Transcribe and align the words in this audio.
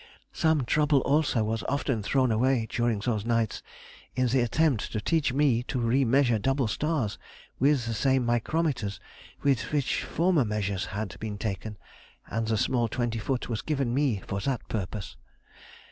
Some 0.33 0.65
trouble 0.65 1.01
also 1.01 1.43
was 1.43 1.61
often 1.69 2.01
thrown 2.01 2.31
away 2.31 2.65
during 2.67 3.01
those 3.01 3.23
nights 3.23 3.61
in 4.15 4.25
the 4.25 4.39
attempt 4.39 4.91
to 4.93 4.99
teach 4.99 5.31
me 5.31 5.61
to 5.67 5.77
re 5.79 6.03
measure 6.03 6.39
double 6.39 6.67
stars 6.67 7.19
with 7.59 7.85
the 7.85 7.93
same 7.93 8.25
micrometers 8.25 8.99
with 9.43 9.71
which 9.71 10.01
former 10.01 10.43
measures 10.43 10.87
had 10.97 11.15
been 11.19 11.37
taken, 11.37 11.77
and 12.25 12.47
the 12.47 12.57
small 12.57 12.87
twenty 12.87 13.19
foot 13.19 13.47
was 13.47 13.61
given 13.61 13.93
me 13.93 14.23
for 14.25 14.39
that 14.39 14.67
purpose.... 14.69 15.17